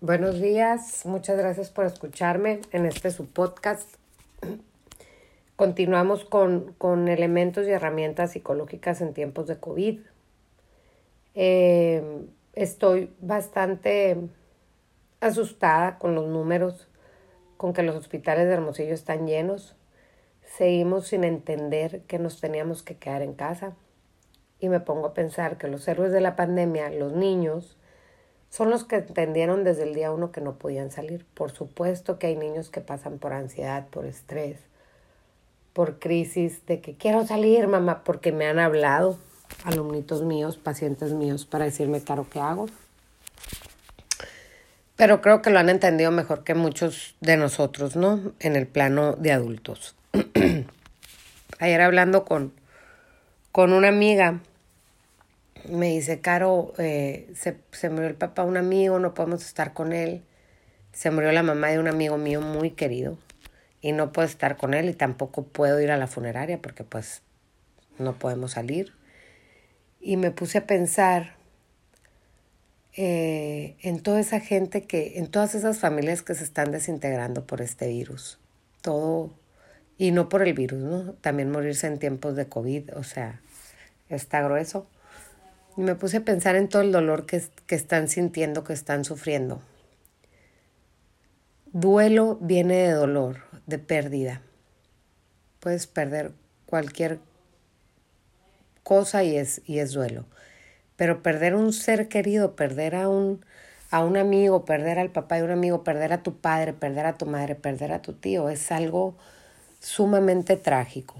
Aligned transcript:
Buenos 0.00 0.40
días, 0.40 1.04
muchas 1.06 1.36
gracias 1.36 1.70
por 1.70 1.84
escucharme 1.84 2.60
en 2.70 2.86
este 2.86 3.10
su 3.10 3.26
podcast. 3.26 3.96
Continuamos 5.56 6.24
con, 6.24 6.72
con 6.74 7.08
elementos 7.08 7.66
y 7.66 7.70
herramientas 7.70 8.30
psicológicas 8.30 9.00
en 9.00 9.12
tiempos 9.12 9.48
de 9.48 9.58
COVID. 9.58 9.98
Eh, 11.34 12.28
estoy 12.52 13.12
bastante 13.20 14.18
asustada 15.20 15.98
con 15.98 16.14
los 16.14 16.28
números, 16.28 16.86
con 17.56 17.72
que 17.72 17.82
los 17.82 17.96
hospitales 17.96 18.46
de 18.46 18.54
Hermosillo 18.54 18.94
están 18.94 19.26
llenos. 19.26 19.74
Seguimos 20.44 21.08
sin 21.08 21.24
entender 21.24 22.02
que 22.02 22.20
nos 22.20 22.40
teníamos 22.40 22.84
que 22.84 22.96
quedar 22.96 23.22
en 23.22 23.34
casa. 23.34 23.74
Y 24.60 24.68
me 24.68 24.78
pongo 24.78 25.08
a 25.08 25.14
pensar 25.14 25.58
que 25.58 25.66
los 25.66 25.88
héroes 25.88 26.12
de 26.12 26.20
la 26.20 26.36
pandemia, 26.36 26.88
los 26.90 27.14
niños, 27.14 27.77
son 28.50 28.70
los 28.70 28.84
que 28.84 28.96
entendieron 28.96 29.64
desde 29.64 29.84
el 29.84 29.94
día 29.94 30.10
uno 30.10 30.32
que 30.32 30.40
no 30.40 30.54
podían 30.54 30.90
salir. 30.90 31.24
Por 31.34 31.50
supuesto 31.50 32.18
que 32.18 32.28
hay 32.28 32.36
niños 32.36 32.70
que 32.70 32.80
pasan 32.80 33.18
por 33.18 33.32
ansiedad, 33.32 33.86
por 33.88 34.06
estrés, 34.06 34.58
por 35.72 35.98
crisis 35.98 36.64
de 36.66 36.80
que 36.80 36.94
quiero 36.94 37.26
salir, 37.26 37.68
mamá, 37.68 38.02
porque 38.04 38.32
me 38.32 38.46
han 38.46 38.58
hablado 38.58 39.18
alumnitos 39.64 40.22
míos, 40.22 40.56
pacientes 40.56 41.12
míos, 41.12 41.46
para 41.46 41.66
decirme, 41.66 42.02
Caro, 42.02 42.26
¿qué 42.30 42.40
hago? 42.40 42.66
Pero 44.96 45.20
creo 45.20 45.42
que 45.42 45.50
lo 45.50 45.60
han 45.60 45.68
entendido 45.68 46.10
mejor 46.10 46.42
que 46.42 46.54
muchos 46.54 47.14
de 47.20 47.36
nosotros, 47.36 47.94
¿no? 47.94 48.32
En 48.40 48.56
el 48.56 48.66
plano 48.66 49.14
de 49.14 49.30
adultos. 49.30 49.94
Ayer 51.60 51.80
hablando 51.80 52.24
con, 52.24 52.52
con 53.52 53.72
una 53.72 53.88
amiga, 53.88 54.40
me 55.70 55.90
dice, 55.90 56.20
Caro, 56.20 56.72
eh, 56.78 57.30
se, 57.34 57.58
se 57.72 57.90
murió 57.90 58.08
el 58.08 58.14
papá 58.14 58.42
de 58.42 58.48
un 58.48 58.56
amigo, 58.56 58.98
no 58.98 59.14
podemos 59.14 59.44
estar 59.44 59.72
con 59.72 59.92
él. 59.92 60.22
Se 60.92 61.10
murió 61.10 61.32
la 61.32 61.42
mamá 61.42 61.68
de 61.68 61.78
un 61.78 61.88
amigo 61.88 62.18
mío 62.18 62.40
muy 62.40 62.70
querido 62.70 63.18
y 63.80 63.92
no 63.92 64.12
puedo 64.12 64.26
estar 64.26 64.56
con 64.56 64.74
él 64.74 64.88
y 64.88 64.94
tampoco 64.94 65.44
puedo 65.44 65.80
ir 65.80 65.90
a 65.90 65.96
la 65.96 66.06
funeraria 66.06 66.60
porque 66.60 66.84
pues 66.84 67.22
no 67.98 68.14
podemos 68.14 68.52
salir. 68.52 68.92
Y 70.00 70.16
me 70.16 70.30
puse 70.30 70.58
a 70.58 70.66
pensar 70.66 71.36
eh, 72.94 73.76
en 73.82 74.00
toda 74.00 74.20
esa 74.20 74.40
gente 74.40 74.82
que, 74.82 75.18
en 75.18 75.28
todas 75.28 75.54
esas 75.54 75.78
familias 75.78 76.22
que 76.22 76.34
se 76.34 76.44
están 76.44 76.72
desintegrando 76.72 77.46
por 77.46 77.60
este 77.60 77.88
virus. 77.88 78.38
Todo, 78.82 79.32
y 79.98 80.12
no 80.12 80.28
por 80.28 80.42
el 80.42 80.54
virus, 80.54 80.80
¿no? 80.80 81.12
También 81.14 81.50
morirse 81.50 81.86
en 81.86 81.98
tiempos 81.98 82.36
de 82.36 82.48
COVID, 82.48 82.96
o 82.96 83.02
sea, 83.02 83.40
está 84.08 84.42
grueso. 84.42 84.86
Y 85.78 85.82
me 85.82 85.94
puse 85.94 86.16
a 86.16 86.24
pensar 86.24 86.56
en 86.56 86.68
todo 86.68 86.82
el 86.82 86.90
dolor 86.90 87.24
que, 87.24 87.40
que 87.68 87.76
están 87.76 88.08
sintiendo, 88.08 88.64
que 88.64 88.72
están 88.72 89.04
sufriendo. 89.04 89.60
Duelo 91.66 92.36
viene 92.40 92.78
de 92.78 92.90
dolor, 92.90 93.42
de 93.66 93.78
pérdida. 93.78 94.42
Puedes 95.60 95.86
perder 95.86 96.32
cualquier 96.66 97.20
cosa 98.82 99.22
y 99.22 99.36
es, 99.36 99.62
y 99.66 99.78
es 99.78 99.92
duelo. 99.92 100.24
Pero 100.96 101.22
perder 101.22 101.54
un 101.54 101.72
ser 101.72 102.08
querido, 102.08 102.56
perder 102.56 102.96
a 102.96 103.08
un, 103.08 103.44
a 103.92 104.04
un 104.04 104.16
amigo, 104.16 104.64
perder 104.64 104.98
al 104.98 105.12
papá 105.12 105.36
de 105.36 105.44
un 105.44 105.52
amigo, 105.52 105.84
perder 105.84 106.12
a 106.12 106.24
tu 106.24 106.38
padre, 106.38 106.72
perder 106.72 107.06
a 107.06 107.16
tu 107.16 107.26
madre, 107.26 107.54
perder 107.54 107.92
a 107.92 108.02
tu 108.02 108.14
tío, 108.14 108.48
es 108.48 108.72
algo 108.72 109.16
sumamente 109.78 110.56
trágico. 110.56 111.14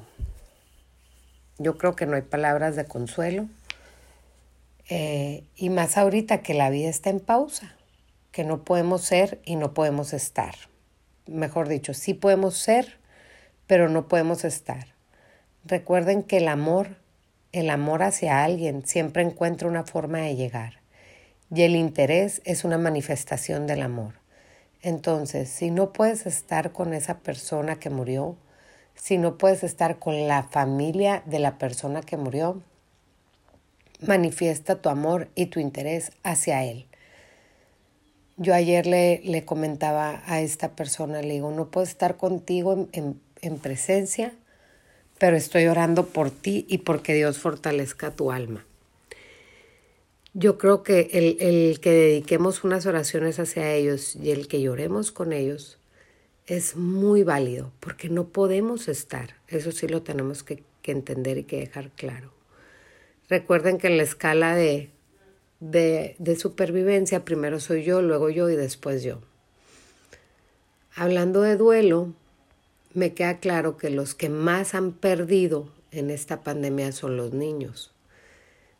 Yo 1.59 1.79
creo 1.79 1.95
que 1.95 2.07
no 2.07 2.17
hay 2.17 2.23
palabras 2.23 2.75
de 2.75 2.87
consuelo 2.87 3.49
eh, 4.89 5.45
y 5.55 5.69
más 5.71 5.99
ahorita 5.99 6.43
que 6.43 6.55
la 6.55 6.71
vida 6.71 6.89
está 6.89 7.11
en 7.11 7.21
pausa, 7.21 7.77
que 8.33 8.45
no 8.45 8.65
podemos 8.65 9.03
ser 9.03 9.41
y 9.45 9.57
no 9.57 9.75
podemos 9.75 10.13
estar. 10.13 10.55
Mejor 11.27 11.69
dicho, 11.69 11.93
sí 11.93 12.15
podemos 12.15 12.57
ser, 12.57 12.99
pero 13.67 13.89
no 13.89 14.09
podemos 14.09 14.45
estar. 14.45 14.87
Recuerden 15.65 16.23
que 16.23 16.39
el 16.39 16.49
amor, 16.49 16.97
el 17.53 17.69
amor 17.69 18.03
hacia 18.03 18.43
alguien 18.45 18.87
siempre 18.87 19.23
encuentra 19.23 19.69
una 19.69 19.85
forma 19.85 20.21
de 20.21 20.37
llegar. 20.37 20.81
Y 21.55 21.63
el 21.63 21.77
interés 21.77 22.41
es 22.45 22.65
una 22.65 22.79
manifestación 22.79 23.67
del 23.67 23.83
amor. 23.83 24.15
Entonces, 24.81 25.51
si 25.51 25.71
no 25.71 25.93
puedes 25.93 26.27
estar 26.27 26.73
con 26.73 26.95
esa 26.95 27.19
persona 27.19 27.79
que 27.79 27.91
murió, 27.91 28.37
si 28.95 29.19
no 29.19 29.37
puedes 29.37 29.65
estar 29.65 29.99
con 29.99 30.27
la 30.29 30.45
familia 30.45 31.23
de 31.27 31.39
la 31.39 31.59
persona 31.59 32.01
que 32.01 32.17
murió, 32.17 32.63
manifiesta 34.07 34.81
tu 34.81 34.89
amor 34.89 35.29
y 35.35 35.47
tu 35.47 35.61
interés 35.61 36.13
hacia 36.23 36.65
Él. 36.65 36.87
Yo 38.37 38.55
ayer 38.55 38.87
le, 38.87 39.21
le 39.25 39.45
comentaba 39.45 40.23
a 40.27 40.41
esta 40.41 40.77
persona, 40.77 41.23
le 41.23 41.35
digo, 41.35 41.51
no 41.51 41.71
puedo 41.71 41.85
estar 41.85 42.17
contigo 42.17 42.89
en, 42.93 43.21
en 43.43 43.59
presencia, 43.59 44.33
pero 45.19 45.37
estoy 45.37 45.67
orando 45.67 46.07
por 46.07 46.31
ti 46.31 46.65
y 46.69 46.79
porque 46.79 47.15
Dios 47.15 47.39
fortalezca 47.39 48.13
tu 48.13 48.31
alma. 48.31 48.65
Yo 50.35 50.59
creo 50.59 50.85
que 50.85 51.09
el, 51.13 51.37
el, 51.41 51.81
que 51.81 51.91
dediquemos 51.91 52.63
unas 52.63 52.87
oraciones 52.87 53.41
hacia 53.41 53.75
ellos 53.75 54.15
y 54.15 54.31
el 54.31 54.47
que 54.47 54.61
lloremos 54.61 55.11
con 55.11 55.33
ellos 55.33 55.79
es 56.47 56.77
muy 56.77 57.25
válido, 57.25 57.73
porque 57.81 58.09
no 58.09 58.29
podemos 58.29 58.89
estar. 58.89 59.35
Eso 59.49 59.73
sí 59.73 59.89
lo 59.89 60.03
tenemos 60.03 60.45
que, 60.45 60.63
que 60.83 60.93
entender 60.93 61.39
y 61.39 61.45
que 61.45 61.59
dejar 61.59 61.91
claro. 61.91 62.38
Recuerden 63.29 63.79
que 63.79 63.89
en 63.89 63.97
la 63.97 64.03
escala 64.03 64.55
de, 64.55 64.91
de, 65.61 66.17
de 66.19 66.37
supervivencia 66.37 67.25
primero 67.25 67.61
soy 67.61 67.85
yo, 67.85 68.01
luego 68.01 68.31
yo 68.31 68.49
y 68.49 68.57
después 68.57 69.03
yo. 69.03 69.21
Hablando 70.95 71.43
de 71.43 71.57
duelo, 71.57 72.15
me 72.95 73.15
queda 73.15 73.39
claro 73.39 73.77
que 73.77 73.91
los 73.91 74.15
que 74.15 74.29
más 74.31 74.75
han 74.75 74.93
perdido 74.93 75.69
en 75.91 76.11
esta 76.11 76.43
pandemia 76.43 76.93
son 76.93 77.17
los 77.17 77.33
niños. 77.33 77.93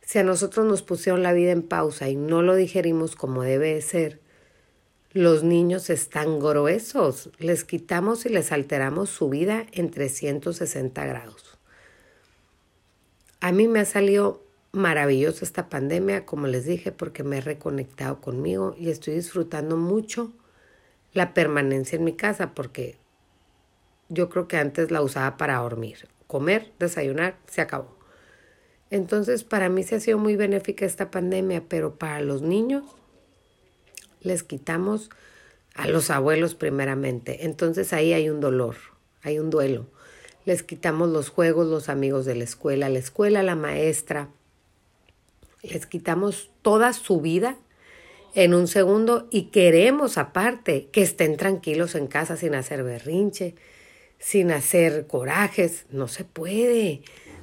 Si 0.01 0.17
a 0.17 0.23
nosotros 0.23 0.65
nos 0.65 0.81
pusieron 0.81 1.21
la 1.21 1.33
vida 1.33 1.51
en 1.51 1.61
pausa 1.61 2.09
y 2.09 2.15
no 2.15 2.41
lo 2.41 2.55
digerimos 2.55 3.15
como 3.15 3.43
debe 3.43 3.79
ser, 3.81 4.19
los 5.11 5.43
niños 5.43 5.91
están 5.91 6.39
gruesos, 6.39 7.29
les 7.37 7.63
quitamos 7.63 8.25
y 8.25 8.29
les 8.29 8.51
alteramos 8.51 9.09
su 9.09 9.29
vida 9.29 9.67
en 9.71 9.91
360 9.91 11.05
grados. 11.05 11.58
A 13.41 13.53
mí 13.53 13.67
me 13.67 13.79
ha 13.79 13.85
salido 13.85 14.43
maravillosa 14.73 15.45
esta 15.45 15.69
pandemia, 15.69 16.25
como 16.25 16.47
les 16.47 16.65
dije, 16.65 16.91
porque 16.91 17.23
me 17.23 17.37
he 17.37 17.41
reconectado 17.41 18.19
conmigo 18.19 18.75
y 18.77 18.89
estoy 18.89 19.15
disfrutando 19.15 19.77
mucho 19.77 20.33
la 21.13 21.33
permanencia 21.33 21.95
en 21.95 22.03
mi 22.03 22.13
casa, 22.13 22.53
porque 22.53 22.97
yo 24.09 24.29
creo 24.29 24.47
que 24.47 24.57
antes 24.57 24.91
la 24.91 25.01
usaba 25.01 25.37
para 25.37 25.57
dormir, 25.57 26.07
comer, 26.27 26.73
desayunar, 26.79 27.37
se 27.47 27.61
acabó. 27.61 27.97
Entonces, 28.91 29.43
para 29.43 29.69
mí 29.69 29.83
se 29.83 29.95
ha 29.95 29.99
sido 29.99 30.17
muy 30.17 30.35
benéfica 30.35 30.85
esta 30.85 31.09
pandemia, 31.09 31.63
pero 31.69 31.95
para 31.95 32.19
los 32.21 32.41
niños 32.41 32.83
les 34.21 34.43
quitamos 34.43 35.09
a 35.75 35.87
los 35.87 36.09
abuelos 36.09 36.55
primeramente. 36.55 37.45
Entonces 37.45 37.93
ahí 37.93 38.11
hay 38.11 38.29
un 38.29 38.41
dolor, 38.41 38.75
hay 39.21 39.39
un 39.39 39.49
duelo 39.49 39.87
les 40.45 40.63
quitamos 40.63 41.09
los 41.09 41.29
juegos, 41.29 41.67
los 41.67 41.89
amigos 41.89 42.25
de 42.25 42.35
la 42.35 42.43
escuela, 42.43 42.89
la 42.89 42.99
escuela, 42.99 43.43
la 43.43 43.55
maestra, 43.55 44.29
les 45.61 45.85
quitamos 45.85 46.49
toda 46.61 46.93
su 46.93 47.21
vida 47.21 47.57
en 48.33 48.53
un 48.53 48.67
segundo 48.67 49.27
y 49.31 49.43
queremos 49.43 50.17
aparte 50.17 50.87
que 50.91 51.01
estén 51.01 51.37
tranquilos 51.37 51.95
en 51.95 52.07
casa 52.07 52.37
sin 52.37 52.55
hacer 52.55 52.83
berrinche, 52.83 53.55
sin 54.19 54.51
hacer 54.51 55.07
corajes, 55.07 55.85
no 55.91 56.07
se 56.07 56.23
puede. 56.23 57.01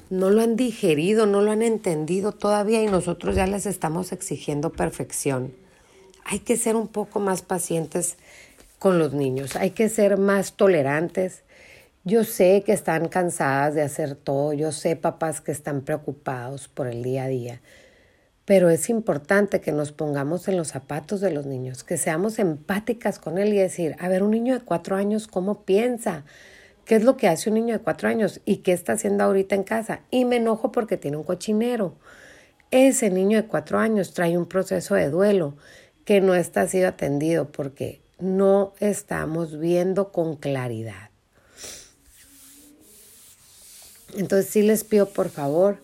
No 0.08 0.30
lo 0.30 0.40
han 0.40 0.54
digerido, 0.54 1.26
no 1.26 1.40
lo 1.40 1.50
han 1.50 1.62
entendido 1.62 2.30
todavía 2.32 2.82
y 2.82 2.86
nosotros 2.86 3.34
ya 3.34 3.46
les 3.46 3.66
estamos 3.66 4.12
exigiendo 4.12 4.70
perfección. 4.70 5.52
Hay 6.24 6.38
que 6.38 6.56
ser 6.56 6.76
un 6.76 6.88
poco 6.88 7.18
más 7.18 7.42
pacientes 7.42 8.16
con 8.78 8.98
los 8.98 9.12
niños, 9.12 9.56
hay 9.56 9.70
que 9.70 9.88
ser 9.88 10.18
más 10.18 10.52
tolerantes, 10.52 11.42
yo 12.06 12.22
sé 12.22 12.62
que 12.64 12.72
están 12.72 13.08
cansadas 13.08 13.74
de 13.74 13.82
hacer 13.82 14.14
todo, 14.14 14.52
yo 14.52 14.70
sé 14.70 14.94
papás 14.94 15.40
que 15.40 15.50
están 15.50 15.80
preocupados 15.80 16.68
por 16.68 16.86
el 16.86 17.02
día 17.02 17.24
a 17.24 17.26
día, 17.26 17.60
pero 18.44 18.70
es 18.70 18.88
importante 18.90 19.60
que 19.60 19.72
nos 19.72 19.90
pongamos 19.90 20.46
en 20.46 20.56
los 20.56 20.68
zapatos 20.68 21.20
de 21.20 21.32
los 21.32 21.46
niños, 21.46 21.82
que 21.82 21.96
seamos 21.96 22.38
empáticas 22.38 23.18
con 23.18 23.38
él 23.38 23.52
y 23.52 23.56
decir, 23.56 23.96
a 23.98 24.06
ver, 24.06 24.22
un 24.22 24.30
niño 24.30 24.54
de 24.54 24.64
cuatro 24.64 24.94
años, 24.94 25.26
¿cómo 25.26 25.64
piensa? 25.64 26.24
¿Qué 26.84 26.94
es 26.94 27.02
lo 27.02 27.16
que 27.16 27.26
hace 27.26 27.50
un 27.50 27.56
niño 27.56 27.74
de 27.74 27.82
cuatro 27.82 28.08
años? 28.08 28.40
¿Y 28.44 28.58
qué 28.58 28.70
está 28.70 28.92
haciendo 28.92 29.24
ahorita 29.24 29.56
en 29.56 29.64
casa? 29.64 30.02
Y 30.12 30.26
me 30.26 30.36
enojo 30.36 30.70
porque 30.70 30.96
tiene 30.96 31.16
un 31.16 31.24
cochinero. 31.24 31.96
Ese 32.70 33.10
niño 33.10 33.42
de 33.42 33.48
cuatro 33.48 33.80
años 33.80 34.14
trae 34.14 34.38
un 34.38 34.46
proceso 34.46 34.94
de 34.94 35.10
duelo 35.10 35.56
que 36.04 36.20
no 36.20 36.36
está 36.36 36.68
siendo 36.68 36.90
atendido 36.90 37.50
porque 37.50 38.00
no 38.20 38.74
estamos 38.78 39.58
viendo 39.58 40.12
con 40.12 40.36
claridad. 40.36 41.05
Entonces 44.16 44.50
sí 44.50 44.62
les 44.62 44.84
pido 44.84 45.10
por 45.10 45.28
favor 45.28 45.78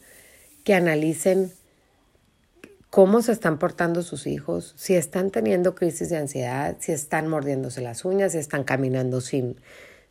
que 0.65 0.75
analicen 0.75 1.53
cómo 2.91 3.23
se 3.23 3.33
están 3.33 3.59
portando 3.59 4.03
sus 4.03 4.27
hijos, 4.27 4.75
si 4.77 4.95
están 4.95 5.31
teniendo 5.31 5.75
crisis 5.75 6.11
de 6.11 6.19
ansiedad, 6.19 6.77
si 6.79 6.93
están 6.93 7.27
mordiéndose 7.29 7.81
las 7.81 8.05
uñas, 8.05 8.33
si 8.33 8.39
están 8.39 8.65
caminando 8.65 9.21
sin, 9.21 9.57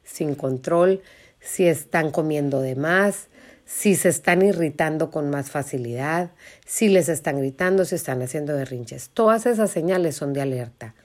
sin 0.03 0.35
control, 0.35 1.01
si 1.39 1.68
están 1.68 2.12
comiendo 2.12 2.62
de 2.62 2.75
más, 2.75 3.27
si 3.65 3.95
se 3.95 4.09
están 4.09 4.41
irritando 4.41 5.12
con 5.12 5.29
más 5.29 5.51
facilidad, 5.51 6.31
si 6.65 6.89
les 6.89 7.07
están 7.07 7.38
gritando, 7.38 7.85
si 7.85 7.95
están 7.95 8.21
haciendo 8.21 8.56
berrinches. 8.56 9.09
Todas 9.09 9.45
esas 9.45 9.71
señales 9.71 10.15
son 10.15 10.33
de 10.33 10.41
alerta. 10.41 10.95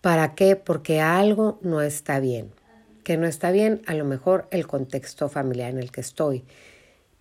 ¿Para 0.00 0.34
qué? 0.34 0.56
Porque 0.56 1.00
algo 1.00 1.58
no 1.62 1.82
está 1.82 2.20
bien. 2.20 2.52
Que 3.04 3.16
no 3.16 3.26
está 3.26 3.50
bien, 3.50 3.82
a 3.86 3.94
lo 3.94 4.04
mejor 4.04 4.46
el 4.50 4.66
contexto 4.66 5.28
familiar 5.28 5.70
en 5.70 5.78
el 5.78 5.90
que 5.90 6.00
estoy 6.00 6.44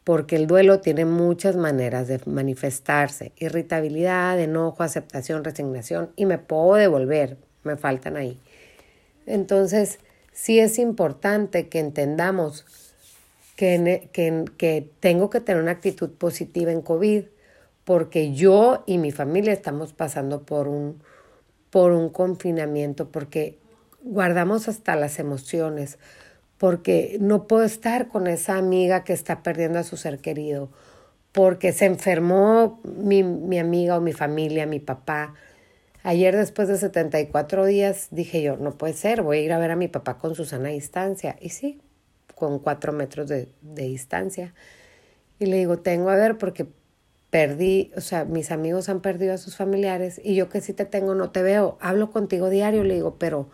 porque 0.10 0.38
el 0.38 0.48
duelo 0.48 0.80
tiene 0.80 1.06
muchas 1.06 1.56
maneras 1.56 2.08
de 2.08 2.20
manifestarse, 2.26 3.32
irritabilidad, 3.38 4.40
enojo, 4.40 4.82
aceptación, 4.82 5.44
resignación, 5.44 6.10
y 6.16 6.26
me 6.26 6.40
puedo 6.40 6.74
devolver, 6.74 7.38
me 7.64 7.78
faltan 7.78 8.18
ahí. 8.18 8.40
Entonces, 9.28 10.00
sí 10.34 10.58
es 10.58 10.80
importante 10.80 11.68
que 11.68 11.78
entendamos 11.78 12.66
que, 13.56 14.10
que, 14.12 14.46
que 14.58 14.90
tengo 15.00 15.30
que 15.30 15.42
tener 15.42 15.62
una 15.62 15.74
actitud 15.74 16.10
positiva 16.10 16.72
en 16.72 16.82
COVID, 16.82 17.26
porque 17.84 18.34
yo 18.34 18.84
y 18.88 18.98
mi 18.98 19.12
familia 19.12 19.54
estamos 19.54 19.94
pasando 19.94 20.42
por 20.42 20.68
un, 20.68 21.04
por 21.70 21.92
un 21.92 22.10
confinamiento, 22.10 23.10
porque 23.10 23.60
guardamos 24.02 24.68
hasta 24.68 24.96
las 24.96 25.20
emociones, 25.20 25.98
porque 26.58 27.18
no 27.22 27.48
puedo 27.48 27.64
estar 27.64 28.08
con 28.08 28.28
esa 28.28 28.58
amiga 28.58 29.04
que 29.04 29.14
está 29.14 29.44
perdiendo 29.44 29.80
a 29.80 29.84
su 29.84 29.98
ser 29.98 30.20
querido, 30.20 30.70
porque 31.32 31.72
se 31.72 31.86
enfermó 31.86 32.82
mi, 32.84 33.24
mi 33.24 33.60
amiga 33.60 33.98
o 33.98 34.02
mi 34.02 34.14
familia, 34.14 34.66
mi 34.66 34.80
papá. 34.80 35.36
Ayer 36.04 36.36
después 36.36 36.68
de 36.68 36.78
74 36.78 37.66
días 37.66 38.08
dije 38.12 38.42
yo, 38.42 38.58
no 38.58 38.78
puede 38.78 38.94
ser, 38.94 39.22
voy 39.22 39.40
a 39.40 39.42
ir 39.42 39.54
a 39.54 39.60
ver 39.60 39.72
a 39.72 39.76
mi 39.76 39.88
papá 39.88 40.18
con 40.18 40.36
su 40.36 40.46
sana 40.46 40.70
distancia. 40.70 41.36
Y 41.40 41.50
sí, 41.50 41.82
con 42.36 42.60
cuatro 42.60 42.94
metros 42.94 43.28
de, 43.28 43.50
de 43.62 43.84
distancia. 43.84 44.54
Y 45.40 45.46
le 45.46 45.58
digo, 45.58 45.80
tengo 45.80 46.10
a 46.10 46.16
ver 46.16 46.38
porque 46.38 46.68
perdí, 47.30 47.92
o 47.96 48.02
sea, 48.02 48.26
mis 48.26 48.52
amigos 48.52 48.90
han 48.90 49.02
perdido 49.02 49.34
a 49.34 49.38
sus 49.38 49.56
familiares 49.56 50.20
y 50.24 50.36
yo 50.36 50.50
que 50.50 50.62
sí 50.62 50.74
te 50.74 50.86
tengo 50.86 51.16
no 51.16 51.32
te 51.32 51.44
veo. 51.44 51.78
Hablo 51.80 52.12
contigo 52.12 52.50
diario, 52.50 52.84
le 52.84 52.96
digo, 52.96 53.18
pero 53.20 53.50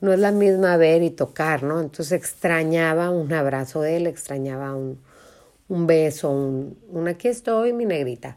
no 0.00 0.12
es 0.12 0.18
la 0.18 0.32
misma 0.32 0.76
ver 0.76 1.02
y 1.02 1.10
tocar, 1.10 1.62
¿no? 1.62 1.80
Entonces 1.80 2.12
extrañaba 2.12 3.10
un 3.10 3.32
abrazo 3.32 3.80
de 3.80 3.96
él, 3.96 4.06
extrañaba 4.06 4.74
un, 4.74 5.00
un 5.68 5.86
beso, 5.86 6.30
un, 6.30 6.78
un 6.88 7.08
aquí 7.08 7.28
estoy, 7.28 7.72
mi 7.72 7.86
negrita. 7.86 8.36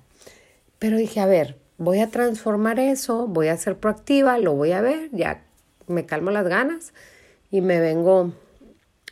Pero 0.79 0.97
dije, 0.97 1.19
a 1.19 1.25
ver, 1.25 1.57
voy 1.77 1.99
a 1.99 2.09
transformar 2.09 2.79
eso, 2.79 3.27
voy 3.27 3.49
a 3.49 3.57
ser 3.57 3.77
proactiva, 3.77 4.37
lo 4.37 4.53
voy 4.53 4.71
a 4.71 4.81
ver, 4.81 5.09
ya 5.11 5.43
me 5.87 6.05
calmo 6.05 6.31
las 6.31 6.47
ganas 6.47 6.93
y 7.51 7.61
me 7.61 7.79
vengo 7.79 8.33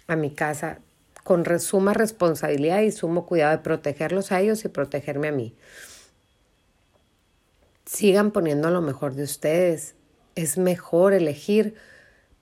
a 0.07 0.15
mi 0.15 0.31
casa 0.31 0.79
con 1.23 1.43
suma 1.59 1.93
responsabilidad 1.93 2.81
y 2.81 2.91
sumo 2.91 3.25
cuidado 3.25 3.51
de 3.51 3.63
protegerlos 3.63 4.31
a 4.31 4.39
ellos 4.39 4.63
y 4.63 4.69
protegerme 4.69 5.27
a 5.27 5.33
mí. 5.33 5.53
Sigan 7.85 8.31
poniendo 8.31 8.69
lo 8.69 8.81
mejor 8.81 9.13
de 9.13 9.23
ustedes. 9.23 9.95
Es 10.35 10.57
mejor 10.57 11.13
elegir 11.13 11.75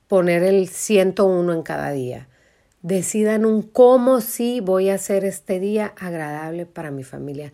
poner 0.08 0.44
el 0.44 0.68
101 0.70 1.54
en 1.54 1.64
cada 1.64 1.92
día. 1.92 2.28
Decidan 2.82 3.46
un 3.46 3.64
cómo 3.64 4.22
sí 4.22 4.60
voy 4.60 4.90
a 4.90 4.96
hacer 4.96 5.26
este 5.26 5.60
día 5.60 5.94
agradable 5.98 6.66
para 6.66 6.92
mi 6.92 7.04
familia. 7.04 7.52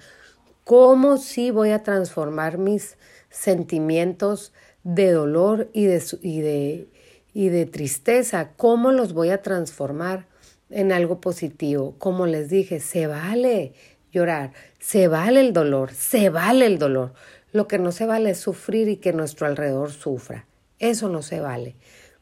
Cómo 0.66 1.18
sí 1.18 1.52
voy 1.52 1.72
a 1.72 1.84
transformar 1.84 2.58
mis 2.58 2.98
sentimientos 3.30 4.52
de 4.84 5.12
dolor 5.12 5.70
y 5.74 5.86
de, 5.86 6.04
y 6.22 6.42
de, 6.42 6.88
y 7.34 7.50
de 7.50 7.66
tristeza. 7.66 8.52
Cómo 8.58 8.92
los 8.92 9.14
voy 9.14 9.30
a 9.30 9.42
transformar 9.42 10.26
en 10.70 10.92
algo 10.92 11.22
positivo. 11.22 11.96
Como 11.98 12.26
les 12.26 12.50
dije, 12.50 12.82
se 12.82 13.08
vale 13.08 13.74
llorar, 14.12 14.52
se 14.80 15.08
vale 15.08 15.40
el 15.40 15.54
dolor, 15.54 15.94
se 15.94 16.30
vale 16.30 16.66
el 16.66 16.78
dolor. 16.78 17.14
Lo 17.54 17.68
que 17.68 17.80
no 17.80 17.94
se 17.94 18.06
vale 18.06 18.32
es 18.32 18.40
sufrir 18.40 18.90
y 18.90 18.98
que 18.98 19.14
nuestro 19.14 19.48
alrededor 19.48 19.92
sufra. 19.92 20.46
Eso 20.80 21.08
no 21.08 21.22
se 21.22 21.40
vale 21.40 21.76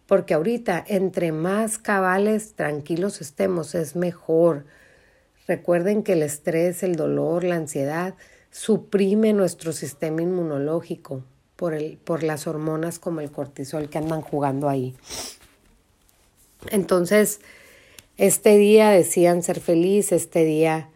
porque 0.09 0.33
ahorita 0.33 0.83
entre 0.88 1.31
más 1.31 1.77
cabales, 1.77 2.56
tranquilos 2.56 3.21
estemos, 3.21 3.75
es 3.75 3.95
mejor. 3.95 4.65
Recuerden 5.47 6.01
que 6.01 6.13
el 6.13 6.23
estrés, 6.23 6.81
el 6.81 6.95
dolor, 6.95 7.44
la 7.44 7.57
ansiedad 7.57 8.15
suprime 8.50 9.33
nuestro 9.33 9.71
sistema 9.71 10.23
inmunológico 10.23 11.23
por, 11.56 11.75
el, 11.75 12.00
por 12.03 12.23
las 12.23 12.47
hormonas 12.47 12.97
como 12.97 13.21
el 13.21 13.29
cortisol 13.29 13.88
que 13.88 14.00
andan 14.00 14.21
jugando 14.21 14.67
ahí. 14.67 14.95
Entonces, 16.71 17.39
este 18.17 18.57
día 18.57 18.89
decían 18.89 19.44
ser 19.44 19.59
feliz, 19.59 20.12
este 20.12 20.44
día, 20.44 20.89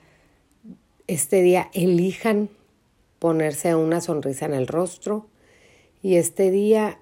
este 1.06 1.44
día 1.44 1.70
elijan 1.74 2.50
ponerse 3.20 3.76
una 3.76 4.02
sonrisa 4.02 4.48
en 4.48 4.56
el 4.56 4.66
rostro 4.66 5.28
y 6.02 6.16
este 6.16 6.50
día 6.50 6.98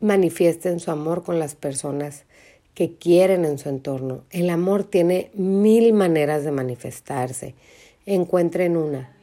manifiesten 0.00 0.80
su 0.80 0.90
amor 0.90 1.22
con 1.22 1.38
las 1.38 1.54
personas 1.54 2.24
que 2.74 2.96
quieren 2.96 3.44
en 3.44 3.58
su 3.58 3.68
entorno. 3.68 4.24
El 4.30 4.50
amor 4.50 4.84
tiene 4.84 5.30
mil 5.34 5.92
maneras 5.92 6.44
de 6.44 6.52
manifestarse. 6.52 7.54
Encuentren 8.06 8.76
una. 8.76 9.16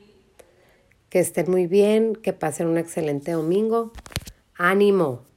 Que 1.10 1.20
estén 1.20 1.50
muy 1.50 1.66
bien, 1.66 2.16
que 2.16 2.34
pasen 2.34 2.68
un 2.68 2.78
excelente 2.78 3.32
domingo. 3.32 3.92
Ánimo. 4.56 5.29